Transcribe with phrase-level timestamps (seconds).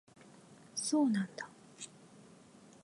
[0.73, 1.47] そうなんだ